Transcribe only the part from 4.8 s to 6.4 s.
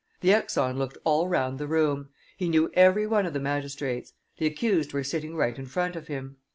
were sitting right in front of him.